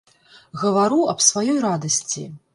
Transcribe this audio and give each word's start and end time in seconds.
Гавару 0.61 0.97
аб 1.13 1.19
сваёй 1.27 1.63
радасці. 1.69 2.27